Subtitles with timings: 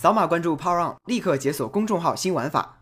[0.00, 2.78] 扫码关注 Power On，立刻解锁公众号新玩法。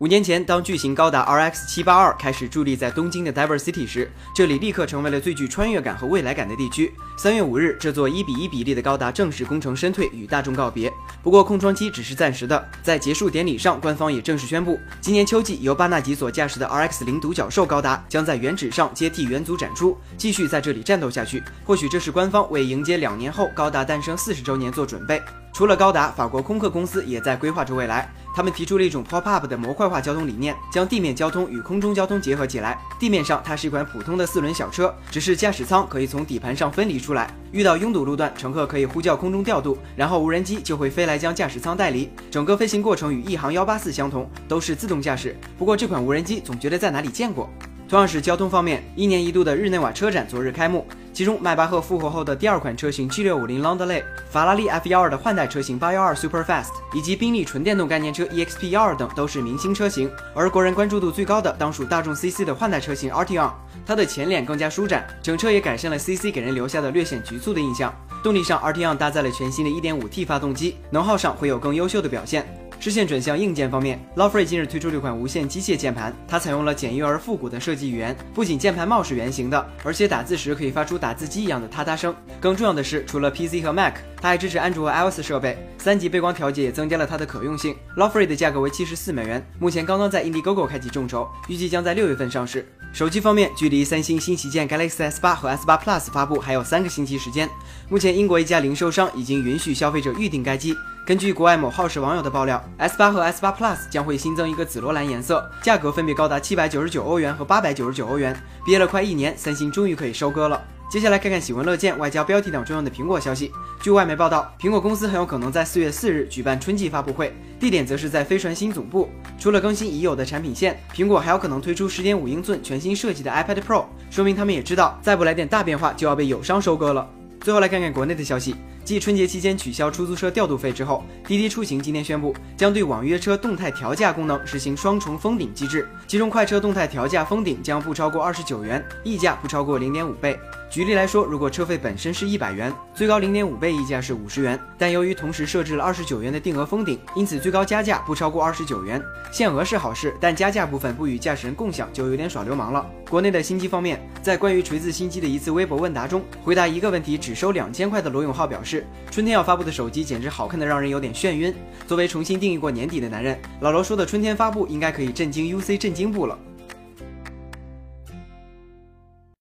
[0.00, 6.92] 五年前，当巨型高达 RX 七八二开始伫立在东京的 Diver City 时，这里立刻成为了最具穿越感和未来感的地区。
[7.16, 10.92] 三月五日，这座一比一比例的高达正式功成身退，与大众告别。
[11.22, 21.42] 不过，空窗期只是暂时的，在结束典礼上，官方也正式宣布，今年秋季由巴纳吉所驾驶的 RX 零独角兽高达将在原址上接替元祖展出，继续在这里战斗下去。
[21.64, 25.22] 或许这是官方为迎接两年后高达诞生四十周年做准备。
[25.58, 28.08] 除了高达，法国空客公司也在规划着未来。
[28.32, 32.78] 他们提出了一种 pop up 的模块化交通理念，将地面交通与空中交通结合起来。
[32.96, 37.28] 地面上，它是一款普通的四轮小车，只是驾驶舱可以从底盘上分离出来。
[37.50, 42.08] 遇到拥堵路段，乘客可以呼叫空中调度，然后无人机就会飞来将驾驶舱带离。
[42.30, 45.36] 整个飞行过程与一航幺八四相同，都是自动驾驶。
[45.58, 47.50] 不过这款无人机总觉得在哪里见过。
[47.88, 50.86] 同样是交通方面，一年一度的日内瓦车展昨日开幕。
[51.18, 60.08] 其中，迈巴赫复活后的第二款车型 G650 Landaulet，法拉利 F12 的换代车型812 Superfast，以及宾利纯电动概念车 EXP12 等都是明星车型。
[60.32, 63.50] 而国人关注度最高的当属大众 CC 的换代车型 Arteon，
[63.84, 67.92] 它的前脸更加舒展，整车也改善了 CC 给人留下的略显局促的印象。
[68.22, 72.46] 动力上，Arteon 搭载了全新的 1.5T 发动机，能耗上会有更优秀的表现。
[72.80, 82.14] 视线转向硬件方面，Lawfrey 近日推出这款无线机械键盘，它采用了简约而复古的设计语言，不仅键盘帽是圆形的，而且打字时可以发出打字机一样的嗒嗒声。
[82.40, 87.74] 更重要的是，除了 PC 和 Mac，它还支持安卓和 iOS 设备，三级背光调节也增加了它的可用性。
[87.96, 92.64] lafrey 的价格为七十四美元，目前刚刚在 Indiegogo 开启众筹，预计将在六月份上市。
[92.92, 97.48] 手机方面，距离三星新旗舰 Galaxy S8 和 S8 Plus 发布还有三个星期时间，
[97.88, 100.74] 目前英国一家零售商已经允许消费者预订该机。
[101.06, 108.36] 根据国外某耗时网友的爆料，S8 和 S8 Plus 将会新增一个紫罗兰颜色，价格分别高达七百九十九欧元和八百九十九欧元。
[108.66, 110.60] 憋了快一年，三星终于可以收割了。
[110.90, 113.52] 接下来看看喜闻乐见、外交标题党重要的苹果消息。
[113.82, 119.10] 据外媒报道，苹果公司很有可能在四月四日举办春季发布会，地点则是在飞船新总部。
[119.38, 127.06] 除了更新已有的产品线，苹果还有可能推出十点五英寸全新设计的 iPad Pro，说明他们也知道，再不来点大变化，就要被友商收割了。
[127.42, 128.54] 最后来看看国内的消息。
[128.82, 140.40] 继春节期间取消出租车调度费之后，滴滴出行今天宣布将对网约车动态调价功能实行双重封顶机制，其中快车动态调价封顶将不超过二十九元，溢价不超过零点五倍。
[140.70, 149.02] 举例来说，如果车费本身是一百元，最高零点五倍溢价是五十元，但由于同时设置了二十九元的定额封顶，因此最高加价不超过二十九元。
[149.32, 152.86] 限额是好事，但加价部分不与驾驶人共享就有点耍流氓了。
[153.08, 158.86] 国内的新机方面，在关于锤子新机的一次微博问答中，回答一个问题只收两千块的罗永浩表示。
[159.10, 161.52] 春天要发布的手机简直好看的让人有点眩晕。
[161.86, 166.38] 作为重新定义过年底的男人，老罗说的春天发布应该可以震惊 UC 震惊部了。